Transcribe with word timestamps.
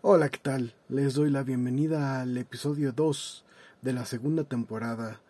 Hola, 0.00 0.28
¿qué 0.28 0.38
tal? 0.38 0.74
Les 0.88 1.14
doy 1.14 1.28
la 1.28 1.42
bienvenida 1.42 2.20
al 2.20 2.38
episodio 2.38 2.92
2 2.92 3.44
de 3.82 3.92
la 3.92 4.04
segunda 4.04 4.44
temporada 4.44 5.20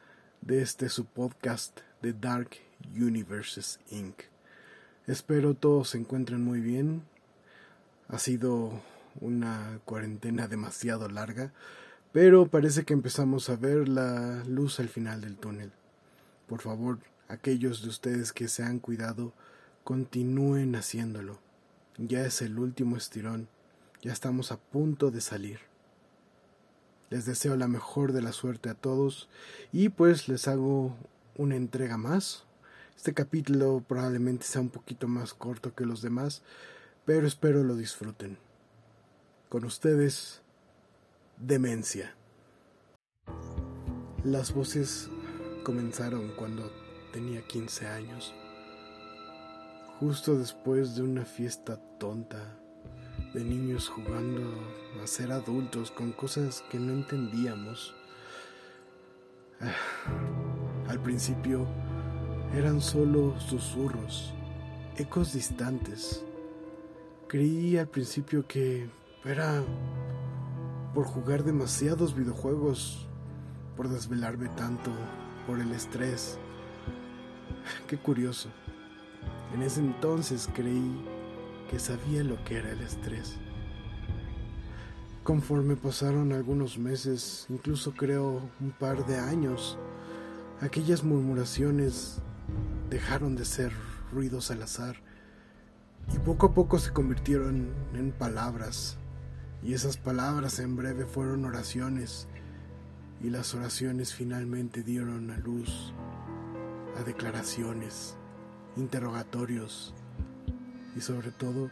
de 0.43 0.61
este 0.61 0.91
su 0.91 1.07
podcast 1.07 1.81
de 2.03 2.13
Dark 2.13 2.51
Universes 2.95 3.81
Inc. 3.91 4.25
Espero 5.07 5.55
todos 5.55 5.89
se 5.89 5.99
encuentren 5.99 6.45
muy 6.45 6.61
bien. 6.61 7.03
Ha 8.09 8.19
sido 8.19 8.83
una 9.23 9.81
cuarentena 9.87 10.49
demasiado 10.49 11.09
larga, 11.09 11.51
pero 12.13 12.47
parece 12.49 12.85
que 12.85 12.93
empezamos 12.93 13.49
a 13.49 13.57
ver 13.57 13.89
la 13.89 14.45
luz 14.45 14.81
al 14.81 14.91
final 14.91 15.23
del 15.23 15.39
túnel. 15.39 15.73
Por 16.47 16.61
favor, 16.61 16.99
aquellos 17.29 17.81
de 17.81 17.89
ustedes 17.89 18.35
que 18.35 18.49
se 18.49 18.65
han 18.65 18.81
cuidado, 18.81 19.33
continúen 19.83 20.77
haciéndolo. 20.77 21.39
Ya 21.97 22.27
es 22.27 22.43
el 22.43 22.59
último 22.59 22.99
estirón, 22.99 23.49
ya 24.03 24.13
estamos 24.13 24.53
a 24.53 24.59
punto 24.59 25.11
de 25.11 25.21
salir. 25.21 25.61
Les 27.11 27.25
deseo 27.25 27.57
la 27.57 27.69
mejor 27.69 28.13
de 28.13 28.23
la 28.23 28.33
suerte 28.33 28.69
a 28.69 28.75
todos 28.75 29.29
y 29.73 29.89
pues 29.89 30.29
les 30.29 30.47
hago 30.47 30.95
una 31.37 31.57
entrega 31.57 31.97
más. 31.97 32.45
Este 32.97 33.15
capítulo 33.15 33.83
probablemente 33.87 34.45
sea 34.45 34.61
un 34.61 34.69
poquito 34.69 35.09
más 35.09 35.35
corto 35.35 35.75
que 35.75 35.87
los 35.87 36.03
demás, 36.03 36.43
pero 37.07 37.27
espero 37.27 37.65
lo 37.65 37.77
disfruten. 37.77 38.39
Con 39.49 39.65
ustedes, 39.65 40.43
Demencia. 41.39 42.15
Las 44.25 44.53
voces 44.53 45.09
comenzaron 45.65 46.33
cuando 46.37 46.71
tenía 47.13 47.47
15 47.47 47.87
años, 47.87 48.35
justo 50.01 50.37
después 50.37 50.97
de 50.97 51.03
una 51.03 51.25
fiesta 51.25 51.81
tonta 51.99 52.59
de 53.39 53.45
niños 53.45 53.89
jugando 53.89 54.43
a 55.01 55.07
ser 55.07 55.31
adultos 55.31 55.93
con 55.93 56.11
cosas 56.11 56.65
que 56.73 56.81
no 56.81 56.93
entendíamos. 56.93 57.95
Ah, 59.61 60.89
al 60.89 61.01
principio 61.01 61.65
eran 62.53 62.81
solo 62.81 63.39
susurros, 63.39 64.35
ecos 64.97 65.35
distantes. 65.35 66.25
Creí 67.29 67.77
al 67.77 67.87
principio 67.87 68.45
que 68.45 68.91
era 69.25 69.63
por 70.93 71.07
jugar 71.07 71.45
demasiados 71.45 72.17
videojuegos, 72.17 73.07
por 73.77 73.89
desvelarme 73.89 74.49
tanto, 74.49 74.91
por 75.47 75.61
el 75.61 75.71
estrés. 75.71 76.41
Qué 77.87 77.99
curioso. 77.99 78.49
En 79.55 79.63
ese 79.63 79.79
entonces 79.79 80.49
creí 80.53 81.18
que 81.69 81.79
sabía 81.79 82.25
lo 82.25 82.43
que 82.45 82.59
era 82.59 82.71
el 82.71 82.81
estrés. 82.81 83.37
Conforme 85.23 85.77
pasaron 85.77 86.33
algunos 86.33 86.79
meses, 86.79 87.47
incluso 87.51 87.93
creo 87.93 88.41
un 88.61 88.71
par 88.71 89.05
de 89.07 89.19
años, 89.19 89.79
aquellas 90.61 91.05
murmuraciones 91.05 92.23
dejaron 92.89 93.37
de 93.37 93.45
ser 93.45 93.73
ruidos 94.13 94.51
al 94.51 94.63
azar 94.63 94.97
y 96.15 96.19
poco 96.19 96.47
a 96.47 96.55
poco 96.55 96.79
se 96.79 96.93
convirtieron 96.93 97.75
en 97.93 98.13
palabras 98.13 98.97
y 99.63 99.75
esas 99.75 99.99
palabras 99.99 100.59
en 100.61 100.77
breve 100.77 101.05
fueron 101.05 101.45
oraciones 101.45 102.27
y 103.23 103.31
las 103.31 103.55
oraciones 103.55 104.15
finalmente 104.15 104.83
dieron 104.83 105.31
a 105.31 105.37
luz 105.39 105.93
a 106.99 107.03
declaraciones, 107.03 108.17
interrogatorios, 108.77 109.95
y 110.99 111.01
sobre 111.01 111.31
todo 111.31 111.71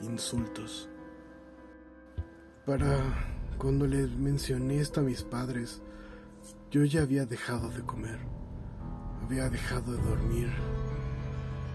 insultos. 0.00 0.88
Para 2.64 2.98
cuando 3.58 3.86
les 3.86 4.08
mencioné 4.10 4.80
esto 4.80 5.00
a 5.00 5.02
mis 5.02 5.22
padres, 5.22 5.82
yo 6.70 6.82
ya 6.84 7.02
había 7.02 7.26
dejado 7.26 7.68
de 7.68 7.82
comer, 7.82 8.18
había 9.22 9.50
dejado 9.50 9.92
de 9.92 10.02
dormir, 10.02 10.50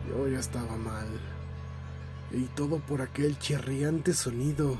yo 0.09 0.27
ya 0.27 0.39
estaba 0.39 0.75
mal. 0.75 1.07
Y 2.31 2.45
todo 2.55 2.79
por 2.79 3.03
aquel 3.03 3.37
chirriante 3.37 4.13
sonido, 4.13 4.79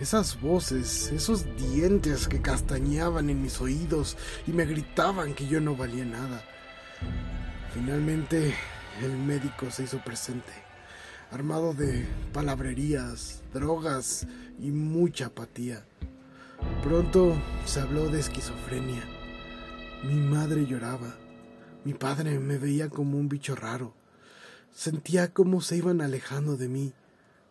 esas 0.00 0.40
voces, 0.40 1.12
esos 1.12 1.44
dientes 1.56 2.26
que 2.26 2.40
castañaban 2.40 3.28
en 3.28 3.42
mis 3.42 3.60
oídos 3.60 4.16
y 4.46 4.52
me 4.52 4.64
gritaban 4.64 5.34
que 5.34 5.46
yo 5.46 5.60
no 5.60 5.76
valía 5.76 6.06
nada. 6.06 6.42
Finalmente 7.74 8.54
el 9.02 9.14
médico 9.18 9.70
se 9.70 9.84
hizo 9.84 9.98
presente 9.98 10.71
armado 11.32 11.72
de 11.72 12.06
palabrerías, 12.34 13.42
drogas 13.54 14.26
y 14.60 14.70
mucha 14.70 15.26
apatía. 15.26 15.86
Pronto 16.82 17.34
se 17.64 17.80
habló 17.80 18.10
de 18.10 18.20
esquizofrenia. 18.20 19.02
Mi 20.04 20.14
madre 20.14 20.66
lloraba. 20.66 21.16
Mi 21.84 21.94
padre 21.94 22.38
me 22.38 22.58
veía 22.58 22.90
como 22.90 23.18
un 23.18 23.30
bicho 23.30 23.56
raro. 23.56 23.94
Sentía 24.74 25.32
cómo 25.32 25.62
se 25.62 25.76
iban 25.78 26.02
alejando 26.02 26.58
de 26.58 26.68
mí, 26.68 26.92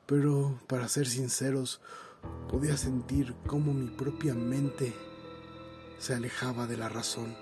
pero 0.06 0.62
para 0.68 0.88
ser 0.88 1.08
sinceros, 1.08 1.82
podía 2.50 2.78
sentir 2.78 3.34
cómo 3.48 3.74
mi 3.74 3.88
propia 3.88 4.36
mente 4.36 4.94
se 5.98 6.14
alejaba 6.14 6.68
de 6.68 6.78
la 6.78 6.88
razón. 6.88 7.36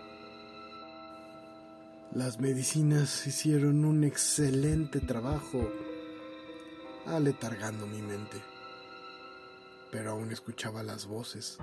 Las 2.14 2.40
medicinas 2.40 3.28
hicieron 3.28 3.84
un 3.84 4.06
excelente 4.06 5.00
trabajo 5.00 5.70
aletargando 7.16 7.86
mi 7.86 8.02
mente. 8.02 8.42
Pero 9.92 10.12
aún 10.12 10.32
escuchaba 10.32 10.84
las 10.84 11.08
voces. 11.08 11.58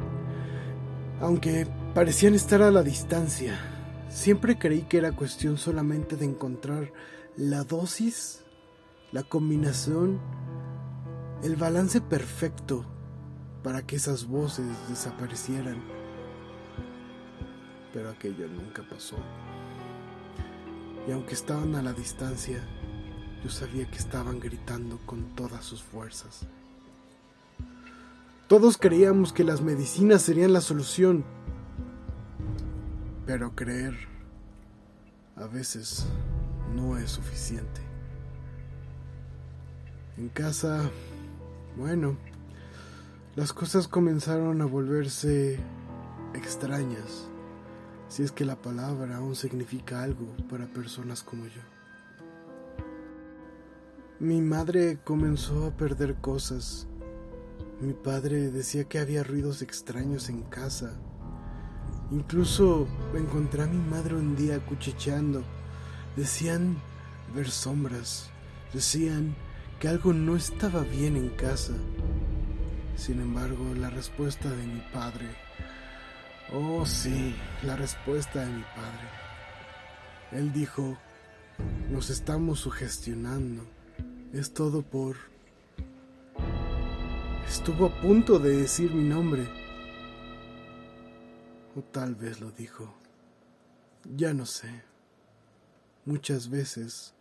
Aunque 1.20 1.66
parecían 1.94 2.34
estar 2.34 2.62
a 2.62 2.70
la 2.70 2.82
distancia, 2.82 3.58
siempre 4.08 4.58
creí 4.58 4.82
que 4.82 4.98
era 4.98 5.12
cuestión 5.12 5.56
solamente 5.58 6.16
de 6.16 6.26
encontrar 6.26 6.92
la 7.36 7.64
dosis, 7.64 8.44
la 9.12 9.22
combinación, 9.22 10.20
el 11.42 11.56
balance 11.56 12.00
perfecto 12.00 12.84
para 13.62 13.86
que 13.86 13.96
esas 13.96 14.26
voces 14.26 14.66
desaparecieran. 14.88 15.82
Pero 17.92 18.10
aquello 18.10 18.48
nunca 18.48 18.82
pasó. 18.88 19.16
Y 21.08 21.12
aunque 21.12 21.34
estaban 21.34 21.74
a 21.76 21.82
la 21.82 21.92
distancia, 21.92 22.60
yo 23.46 23.52
sabía 23.52 23.88
que 23.88 23.98
estaban 23.98 24.40
gritando 24.40 24.98
con 25.06 25.36
todas 25.36 25.64
sus 25.64 25.80
fuerzas. 25.80 26.48
Todos 28.48 28.76
creíamos 28.76 29.32
que 29.32 29.44
las 29.44 29.60
medicinas 29.60 30.22
serían 30.22 30.52
la 30.52 30.60
solución, 30.60 31.24
pero 33.24 33.54
creer 33.54 33.94
a 35.36 35.46
veces 35.46 36.06
no 36.74 36.98
es 36.98 37.12
suficiente. 37.12 37.80
En 40.16 40.28
casa, 40.28 40.90
bueno, 41.76 42.16
las 43.36 43.52
cosas 43.52 43.86
comenzaron 43.86 44.60
a 44.60 44.64
volverse 44.64 45.60
extrañas, 46.34 47.28
si 48.08 48.24
es 48.24 48.32
que 48.32 48.44
la 48.44 48.56
palabra 48.56 49.18
aún 49.18 49.36
significa 49.36 50.02
algo 50.02 50.26
para 50.50 50.66
personas 50.66 51.22
como 51.22 51.46
yo. 51.46 51.75
Mi 54.18 54.40
madre 54.40 54.98
comenzó 55.04 55.66
a 55.66 55.76
perder 55.76 56.14
cosas. 56.14 56.86
Mi 57.82 57.92
padre 57.92 58.50
decía 58.50 58.84
que 58.84 58.98
había 58.98 59.22
ruidos 59.22 59.60
extraños 59.60 60.30
en 60.30 60.40
casa. 60.44 60.94
Incluso 62.10 62.88
encontré 63.14 63.64
a 63.64 63.66
mi 63.66 63.76
madre 63.76 64.14
un 64.14 64.34
día 64.34 64.58
cuchicheando. 64.64 65.44
Decían 66.16 66.78
ver 67.34 67.50
sombras. 67.50 68.30
Decían 68.72 69.36
que 69.80 69.88
algo 69.88 70.14
no 70.14 70.34
estaba 70.34 70.80
bien 70.80 71.16
en 71.16 71.28
casa. 71.28 71.74
Sin 72.96 73.20
embargo, 73.20 73.74
la 73.74 73.90
respuesta 73.90 74.48
de 74.48 74.66
mi 74.66 74.80
padre. 74.94 75.28
Oh 76.54 76.86
sí, 76.86 77.36
la 77.62 77.76
respuesta 77.76 78.46
de 78.46 78.50
mi 78.50 78.62
padre. 78.62 79.08
Él 80.32 80.54
dijo, 80.54 80.96
nos 81.90 82.08
estamos 82.08 82.60
sugestionando. 82.60 83.75
Es 84.32 84.52
todo 84.52 84.82
por... 84.82 85.16
Estuvo 87.48 87.86
a 87.86 88.00
punto 88.00 88.38
de 88.38 88.56
decir 88.56 88.92
mi 88.92 89.08
nombre. 89.08 89.46
O 91.76 91.82
tal 91.82 92.14
vez 92.14 92.40
lo 92.40 92.50
dijo. 92.50 92.92
Ya 94.16 94.34
no 94.34 94.46
sé. 94.46 94.82
Muchas 96.04 96.50
veces 96.50 97.14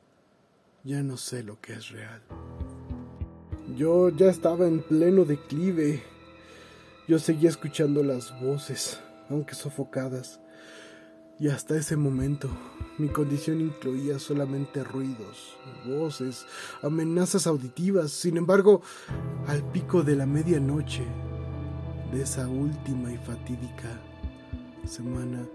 ya 0.84 1.02
no 1.04 1.18
sé 1.18 1.44
lo 1.44 1.60
que 1.62 1.74
es 1.74 1.90
real. 1.90 2.22
Yo 3.76 4.10
ya 4.10 4.30
estaba 4.30 4.68
en 4.68 4.82
pleno 4.82 5.26
declive. 5.26 6.04
Yo 7.08 7.20
seguía 7.20 7.50
escuchando 7.50 8.04
las 8.04 8.40
voces, 8.42 9.00
aunque 9.30 9.56
sofocadas. 9.56 10.40
Y 11.38 11.50
hasta 11.50 11.76
ese 11.76 11.98
momento 11.98 12.50
mi 12.98 13.10
condición 13.10 13.60
incluía 13.60 14.20
solamente 14.20 14.84
ruidos, 14.84 15.58
voces, 15.86 16.46
amenazas 16.82 17.46
auditivas. 17.46 18.12
Sin 18.12 18.38
embargo, 18.38 18.82
al 19.48 19.70
pico 19.72 20.04
de 20.04 20.16
la 20.16 20.26
medianoche 20.26 21.04
de 22.14 22.22
esa 22.22 22.48
última 22.48 23.12
y 23.12 23.18
fatídica 23.18 24.02
semana, 24.86 25.46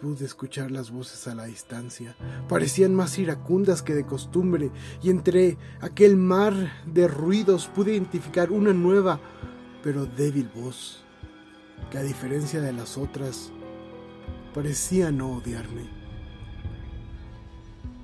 pude 0.00 0.24
escuchar 0.24 0.70
las 0.70 0.90
voces 0.90 1.26
a 1.26 1.34
la 1.34 1.44
distancia. 1.44 2.16
Parecían 2.48 2.94
más 2.94 3.18
iracundas 3.18 3.82
que 3.82 3.94
de 3.94 4.06
costumbre, 4.06 4.70
y 5.02 5.10
entre 5.10 5.58
aquel 5.80 6.16
mar 6.16 6.54
de 6.86 7.08
ruidos 7.08 7.66
pude 7.66 7.92
identificar 7.92 8.50
una 8.50 8.72
nueva, 8.72 9.20
pero 9.82 10.06
débil 10.06 10.48
voz, 10.54 11.04
que 11.90 11.98
a 11.98 12.02
diferencia 12.02 12.60
de 12.60 12.72
las 12.72 12.96
otras, 12.96 13.52
parecía 14.54 15.10
no 15.10 15.32
odiarme. 15.32 15.88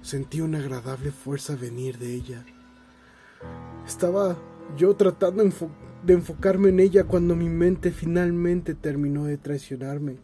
Sentí 0.02 0.40
una 0.40 0.58
agradable 0.58 1.10
fuerza 1.10 1.56
venir 1.56 1.98
de 1.98 2.14
ella. 2.14 2.44
Estaba 3.86 4.36
yo 4.76 4.94
tratando 4.96 5.44
de 6.04 6.12
enfocarme 6.12 6.68
en 6.68 6.80
ella 6.80 7.04
cuando 7.04 7.34
mi 7.36 7.48
mente 7.48 7.90
finalmente 7.90 8.74
terminó 8.74 9.24
de 9.24 9.38
traicionarme, 9.38 10.16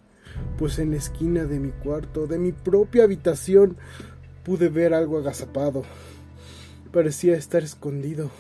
pues 0.59 0.79
en 0.79 0.91
la 0.91 0.97
esquina 0.97 1.45
de 1.45 1.61
mi 1.61 1.71
cuarto, 1.71 2.27
de 2.27 2.39
mi 2.39 2.53
propia 2.53 3.05
habitación, 3.05 3.77
pude 4.45 4.69
ver 4.69 4.95
algo 4.95 5.19
agazapado. 5.19 5.83
Parecía 6.93 7.37
estar 7.37 7.63
escondido, 7.63 8.31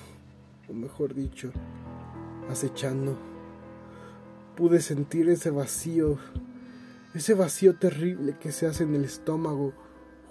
o 0.68 0.72
mejor 0.72 1.14
dicho, 1.14 1.52
acechando. 2.50 3.16
Pude 4.56 4.80
sentir 4.80 5.28
ese 5.28 5.50
vacío, 5.50 6.18
ese 7.14 7.34
vacío 7.34 7.74
terrible 7.74 8.36
que 8.38 8.52
se 8.52 8.66
hace 8.66 8.84
en 8.84 8.94
el 8.94 9.04
estómago 9.04 9.72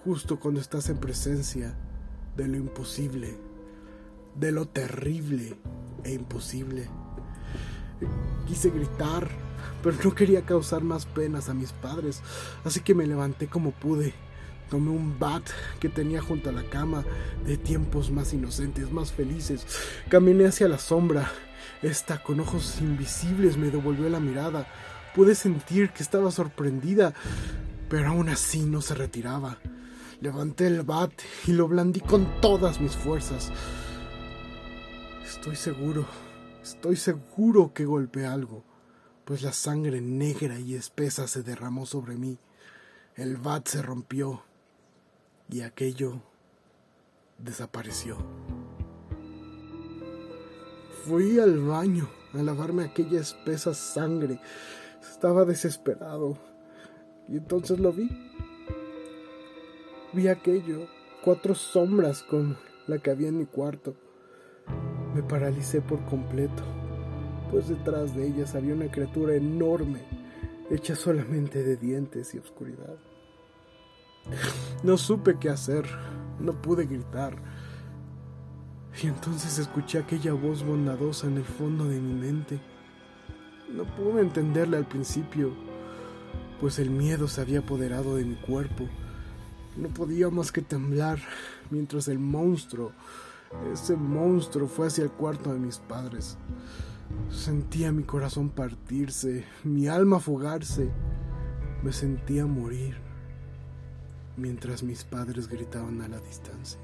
justo 0.04 0.40
cuando 0.40 0.62
estás 0.62 0.90
en 0.90 0.98
presencia 0.98 1.76
de 2.38 2.48
lo 2.48 2.56
imposible, 2.56 3.36
de 4.36 4.52
lo 4.52 4.68
terrible 4.68 5.58
e 6.04 6.14
imposible. 6.14 6.88
Quise 8.48 8.70
gritar, 8.70 9.28
pero 9.84 9.98
no 10.04 10.16
quería 10.16 10.46
causar 10.46 10.82
más 10.82 11.06
penas 11.06 11.50
a 11.50 11.54
mis 11.54 11.74
padres, 11.74 12.22
así 12.64 12.80
que 12.80 12.96
me 12.96 13.08
levanté 13.08 13.48
como 13.48 13.72
pude. 13.72 14.14
Tomé 14.70 14.92
un 14.92 15.18
bat 15.20 15.44
que 15.80 15.90
tenía 15.90 16.22
junto 16.22 16.50
a 16.50 16.54
la 16.54 16.64
cama 16.64 17.04
de 17.46 17.58
tiempos 17.58 18.12
más 18.12 18.34
inocentes, 18.34 18.92
más 18.92 19.12
felices. 19.12 19.66
Caminé 20.10 20.46
hacia 20.46 20.68
la 20.68 20.78
sombra. 20.78 21.30
Esta, 21.82 22.22
con 22.22 22.40
ojos 22.40 22.80
invisibles, 22.80 23.58
me 23.58 23.72
devolvió 23.72 24.08
la 24.10 24.20
mirada. 24.20 24.68
Pude 25.16 25.36
sentir 25.36 25.90
que 25.90 26.04
estaba 26.04 26.32
sorprendida, 26.32 27.14
pero 27.90 28.10
aún 28.10 28.30
así 28.30 28.62
no 28.62 28.82
se 28.82 28.96
retiraba. 28.96 29.58
Levanté 30.22 30.68
el 30.68 30.84
bat 30.84 31.12
y 31.48 31.54
lo 31.54 31.68
blandí 31.68 32.00
con 32.02 32.42
todas 32.42 32.80
mis 32.80 32.96
fuerzas. 32.96 33.52
Estoy 35.26 35.56
seguro, 35.56 36.06
estoy 36.62 36.96
seguro 36.96 37.74
que 37.74 37.86
golpeé 37.86 38.26
algo, 38.26 38.64
pues 39.26 39.42
la 39.42 39.54
sangre 39.54 40.02
negra 40.02 40.60
y 40.60 40.76
espesa 40.76 41.28
se 41.28 41.44
derramó 41.44 41.86
sobre 41.86 42.16
mí. 42.16 42.38
El 43.16 43.38
bat 43.38 43.68
se 43.68 43.82
rompió 43.82 44.44
y 45.50 45.62
aquello 45.62 46.22
desapareció. 47.38 48.18
Fui 51.06 51.40
al 51.40 51.60
baño 51.60 52.10
a 52.34 52.38
lavarme 52.38 52.84
aquella 52.84 53.20
espesa 53.20 53.74
sangre. 53.74 54.40
Estaba 55.02 55.46
desesperado 55.46 56.38
y 57.28 57.38
entonces 57.38 57.80
lo 57.80 57.92
vi 57.92 58.10
Vi 60.12 60.28
aquello, 60.28 60.88
cuatro 61.24 61.54
sombras 61.54 62.24
con 62.24 62.58
la 62.88 62.98
que 62.98 63.12
había 63.12 63.28
en 63.28 63.38
mi 63.38 63.46
cuarto. 63.46 63.96
Me 65.14 65.22
paralicé 65.22 65.82
por 65.82 66.04
completo, 66.06 66.64
pues 67.52 67.70
detrás 67.70 68.16
de 68.16 68.26
ellas 68.26 68.56
había 68.56 68.74
una 68.74 68.90
criatura 68.90 69.36
enorme, 69.36 70.02
hecha 70.72 70.96
solamente 70.96 71.62
de 71.62 71.78
dientes 71.78 72.34
y 72.34 72.40
oscuridad. 72.40 72.96
No 74.82 74.98
supe 74.98 75.38
qué 75.40 75.50
hacer, 75.50 75.86
no 76.40 76.60
pude 76.60 76.88
gritar. 76.88 77.38
Y 79.04 79.08
entonces 79.08 79.60
escuché 79.60 80.00
aquella 80.00 80.34
voz 80.34 80.64
bondadosa 80.64 81.28
en 81.28 81.38
el 81.38 81.46
fondo 81.46 81.86
de 81.86 82.00
mi 82.00 82.14
mente. 82.14 82.60
No 83.74 83.84
pude 83.84 84.22
entenderla 84.22 84.78
al 84.78 84.88
principio, 84.88 85.54
pues 86.60 86.80
el 86.80 86.90
miedo 86.90 87.28
se 87.28 87.42
había 87.42 87.60
apoderado 87.60 88.16
de 88.16 88.26
mi 88.26 88.36
cuerpo 88.36 88.88
no 89.80 89.90
podía 89.90 90.30
más 90.30 90.52
que 90.52 90.62
temblar 90.62 91.20
mientras 91.70 92.08
el 92.08 92.20
monstruo, 92.20 92.92
ese 93.72 93.96
monstruo 93.96 94.68
fue 94.68 94.88
hacia 94.88 95.04
el 95.04 95.12
cuarto 95.12 95.54
de 95.54 95.60
mis 95.60 95.78
padres. 95.78 96.38
Sentía 97.32 97.92
mi 97.92 98.04
corazón 98.04 98.50
partirse, 98.50 99.46
mi 99.64 99.88
alma 99.88 100.18
afogarse. 100.18 100.92
Me 101.82 101.92
sentía 101.92 102.46
morir 102.46 102.98
mientras 104.38 104.84
mis 104.84 105.04
padres 105.04 105.48
gritaban 105.48 106.02
a 106.02 106.08
la 106.08 106.20
distancia. 106.20 106.80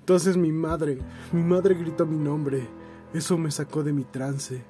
Entonces 0.00 0.36
mi 0.36 0.52
madre, 0.52 0.98
mi 1.32 1.42
madre 1.42 1.74
gritó 1.74 2.04
mi 2.04 2.18
nombre. 2.18 2.68
Eso 3.12 3.36
me 3.38 3.50
sacó 3.50 3.82
de 3.82 3.92
mi 3.92 4.04
trance. 4.04 4.62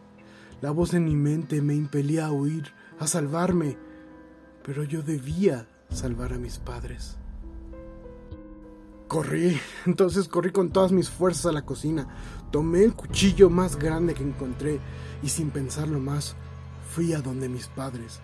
La 0.61 0.71
voz 0.71 0.95
en 0.95 1.05
mi 1.05 1.17
mente 1.17 1.63
me 1.63 1.75
impelía 1.75 2.27
a 2.27 2.33
huir, 2.33 2.73
a 2.99 3.07
salvarme 3.07 3.77
pero 4.63 4.85
yo 4.85 5.03
debía 5.03 5.67
salvar 5.91 6.33
a 6.33 6.39
mis 6.39 6.59
padres. 6.59 7.17
Corrí, 9.09 9.59
entonces 9.87 10.29
corrí 10.29 10.53
con 10.53 10.71
todas 10.71 10.93
mis 10.93 11.11
fuerzas 11.11 11.47
a 11.47 11.53
la 11.53 11.63
cocina, 11.63 12.07
tomé 12.53 12.85
el 12.85 12.95
cuchillo 12.95 13.51
más 13.51 13.77
grande 13.77 14.15
que 14.15 14.23
encontré 14.23 14.79
y 15.23 15.29
sin 15.29 15.51
pensarlo 15.51 15.99
más, 15.99 16.37
fui 16.95 17.13
a 17.13 17.21
donde 17.21 17.49
mis 17.49 17.67
padres. 17.67 18.21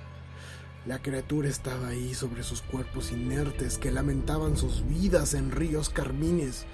La 0.86 1.02
criatura 1.02 1.48
estaba 1.48 1.88
ahí 1.88 2.14
sobre 2.14 2.44
sus 2.44 2.62
cuerpos 2.62 3.10
inertes 3.10 3.78
que 3.78 3.90
lamentaban 3.90 4.56
sus 4.56 4.86
vidas 4.86 5.34
en 5.34 5.50
ríos 5.50 5.88
carmines. 5.88 6.64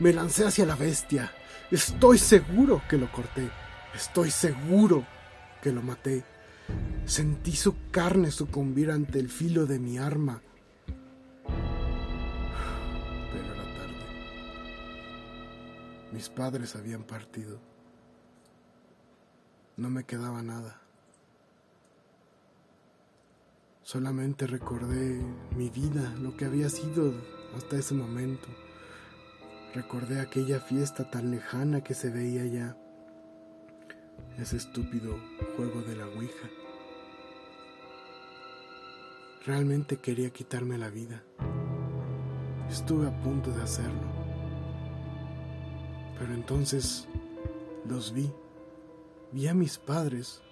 Me 0.00 0.12
lancé 0.12 0.46
hacia 0.46 0.66
la 0.66 0.76
bestia. 0.76 1.32
Estoy 1.70 2.16
seguro 2.16 2.80
que 2.88 2.96
lo 2.96 3.12
corté. 3.12 3.50
Estoy 3.94 4.30
seguro 4.30 5.04
que 5.62 5.70
lo 5.70 5.82
maté. 5.82 6.24
Sentí 7.04 7.52
su 7.52 7.90
carne 7.90 8.30
sucumbir 8.30 8.90
ante 8.90 9.18
el 9.18 9.28
filo 9.28 9.66
de 9.66 9.78
mi 9.78 9.98
arma. 9.98 10.40
Pero 13.32 13.44
era 13.44 13.64
tarde. 13.64 14.06
Mis 16.12 16.30
padres 16.30 16.74
habían 16.74 17.02
partido. 17.02 17.60
No 19.76 19.90
me 19.90 20.04
quedaba 20.04 20.42
nada. 20.42 20.80
Solamente 23.82 24.46
recordé 24.46 25.20
mi 25.56 25.68
vida, 25.70 26.14
lo 26.20 26.36
que 26.36 26.46
había 26.46 26.68
sido 26.70 27.14
hasta 27.56 27.76
ese 27.76 27.94
momento. 27.94 28.48
Recordé 29.74 30.20
aquella 30.20 30.60
fiesta 30.60 31.10
tan 31.10 31.30
lejana 31.30 31.82
que 31.82 31.94
se 31.94 32.10
veía 32.10 32.46
ya 32.46 32.76
ese 34.38 34.56
estúpido 34.56 35.16
juego 35.56 35.82
de 35.82 35.96
la 35.96 36.06
Ouija. 36.06 36.48
Realmente 39.44 39.98
quería 39.98 40.30
quitarme 40.30 40.78
la 40.78 40.88
vida. 40.88 41.22
Estuve 42.70 43.08
a 43.08 43.22
punto 43.22 43.50
de 43.50 43.62
hacerlo. 43.62 44.08
Pero 46.18 46.34
entonces 46.34 47.08
los 47.86 48.12
vi. 48.12 48.32
Vi 49.32 49.48
a 49.48 49.54
mis 49.54 49.78
padres, 49.78 50.42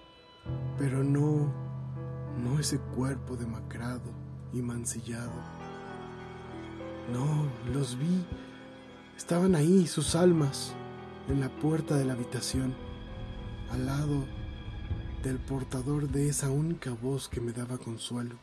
pero 0.78 1.02
no, 1.02 1.52
no 2.42 2.58
ese 2.58 2.78
cuerpo 2.78 3.36
demacrado 3.36 4.12
y 4.52 4.62
mancillado. 4.62 5.32
No, 7.12 7.46
los 7.72 7.98
vi. 7.98 8.26
Estaban 9.16 9.54
ahí 9.54 9.86
sus 9.86 10.14
almas 10.14 10.74
en 11.28 11.40
la 11.40 11.48
puerta 11.48 11.96
de 11.96 12.04
la 12.04 12.12
habitación 12.12 12.74
al 13.70 13.86
lado 13.86 14.26
del 15.22 15.38
portador 15.38 16.08
de 16.08 16.28
esa 16.28 16.50
única 16.50 16.92
voz 16.92 17.28
que 17.28 17.40
me 17.40 17.52
daba 17.52 17.78
consuelo. 17.78 18.36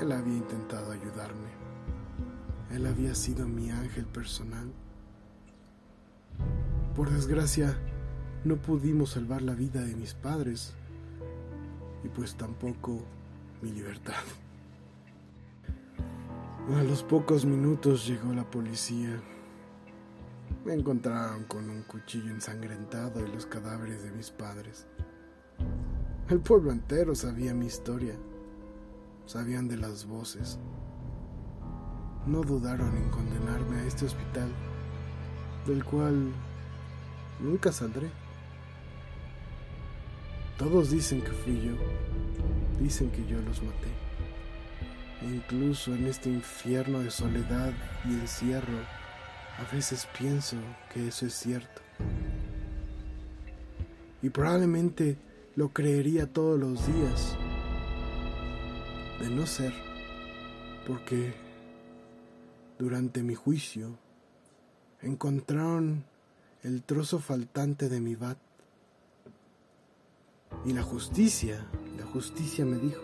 Él 0.00 0.10
había 0.10 0.34
intentado 0.34 0.90
ayudarme. 0.90 1.48
Él 2.72 2.86
había 2.86 3.14
sido 3.14 3.46
mi 3.46 3.70
ángel 3.70 4.04
personal. 4.04 4.70
Por 6.94 7.10
desgracia, 7.10 7.78
no 8.44 8.56
pudimos 8.56 9.10
salvar 9.10 9.42
la 9.42 9.54
vida 9.54 9.80
de 9.82 9.94
mis 9.94 10.12
padres 10.14 10.74
y 12.04 12.08
pues 12.08 12.34
tampoco 12.34 13.00
mi 13.62 13.70
libertad. 13.70 14.24
A 16.74 16.82
los 16.82 17.02
pocos 17.02 17.44
minutos 17.44 18.06
llegó 18.06 18.32
la 18.32 18.44
policía 18.44 19.20
me 20.66 20.74
encontraron 20.74 21.44
con 21.44 21.70
un 21.70 21.82
cuchillo 21.82 22.32
ensangrentado 22.32 23.24
y 23.24 23.30
los 23.30 23.46
cadáveres 23.46 24.02
de 24.02 24.10
mis 24.10 24.32
padres. 24.32 24.84
El 26.28 26.40
pueblo 26.40 26.72
entero 26.72 27.14
sabía 27.14 27.54
mi 27.54 27.66
historia. 27.66 28.14
Sabían 29.26 29.68
de 29.68 29.76
las 29.76 30.06
voces. 30.06 30.58
No 32.26 32.40
dudaron 32.40 32.96
en 32.96 33.08
condenarme 33.10 33.78
a 33.78 33.84
este 33.84 34.06
hospital, 34.06 34.48
del 35.68 35.84
cual 35.84 36.32
nunca 37.38 37.70
saldré. 37.70 38.10
Todos 40.58 40.90
dicen 40.90 41.22
que 41.22 41.30
fui 41.30 41.60
yo, 41.60 41.74
dicen 42.80 43.10
que 43.10 43.24
yo 43.24 43.40
los 43.42 43.62
maté. 43.62 44.05
Incluso 45.26 45.92
en 45.92 46.06
este 46.06 46.30
infierno 46.30 47.00
de 47.00 47.10
soledad 47.10 47.72
y 48.04 48.10
encierro, 48.10 48.78
a 49.58 49.74
veces 49.74 50.06
pienso 50.16 50.56
que 50.92 51.08
eso 51.08 51.26
es 51.26 51.34
cierto. 51.34 51.82
Y 54.22 54.30
probablemente 54.30 55.16
lo 55.56 55.70
creería 55.70 56.32
todos 56.32 56.60
los 56.60 56.86
días, 56.86 57.36
de 59.20 59.30
no 59.30 59.46
ser, 59.46 59.72
porque 60.86 61.34
durante 62.78 63.22
mi 63.22 63.34
juicio 63.34 63.98
encontraron 65.02 66.04
el 66.62 66.82
trozo 66.82 67.18
faltante 67.18 67.88
de 67.88 68.00
mi 68.00 68.14
bat 68.14 68.38
y 70.64 70.72
la 70.72 70.82
justicia, 70.82 71.66
la 71.98 72.04
justicia 72.06 72.64
me 72.64 72.76
dijo 72.76 73.02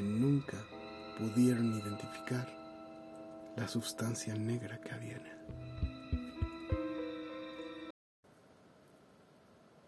nunca 0.00 0.56
pudieron 1.18 1.74
identificar 1.74 2.48
la 3.56 3.68
sustancia 3.68 4.34
negra 4.34 4.80
que 4.80 4.92
había. 4.92 5.20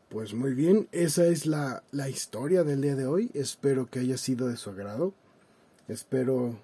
Pues 0.08 0.32
muy 0.32 0.54
bien, 0.54 0.88
esa 0.90 1.26
es 1.26 1.44
la, 1.44 1.82
la, 1.92 2.08
historia 2.08 2.64
del 2.64 2.80
día 2.80 2.96
de 2.96 3.06
hoy. 3.06 3.30
Espero 3.34 3.90
que 3.90 3.98
haya 3.98 4.16
sido 4.16 4.48
de 4.48 4.56
su 4.56 4.70
agrado. 4.70 5.12
Espero 5.86 6.58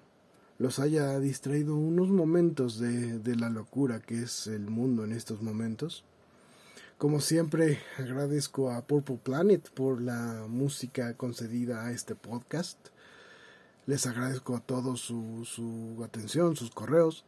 los 0.57 0.79
haya 0.79 1.19
distraído 1.19 1.75
unos 1.75 2.09
momentos 2.09 2.79
de, 2.79 3.19
de 3.19 3.35
la 3.35 3.49
locura 3.49 3.99
que 3.99 4.23
es 4.23 4.47
el 4.47 4.61
mundo 4.61 5.03
en 5.03 5.11
estos 5.11 5.41
momentos. 5.41 6.03
Como 6.97 7.19
siempre, 7.19 7.79
agradezco 7.99 8.71
a 8.71 8.81
Purple 8.81 9.19
Planet 9.21 9.69
por 9.71 10.01
la 10.01 10.45
música 10.47 11.13
concedida 11.15 11.85
a 11.85 11.91
este 11.91 12.15
podcast. 12.15 12.77
Les 13.87 14.05
agradezco 14.07 14.55
a 14.55 14.59
todos 14.59 15.01
su, 15.01 15.43
su 15.45 16.03
atención, 16.03 16.55
sus 16.55 16.71
correos. 16.71 17.23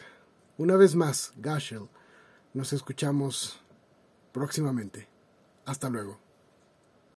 una 0.58 0.76
vez 0.76 0.94
más, 0.94 1.32
Gashel. 1.37 1.88
Nos 2.52 2.75
escuchamos 2.75 3.62
próximamente. 4.32 5.08
Hasta 5.64 5.88
luego. 5.88 6.22